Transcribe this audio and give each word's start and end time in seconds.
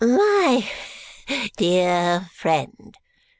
"My 0.03 0.67
dear 1.57 2.27
friend!" 2.33 2.97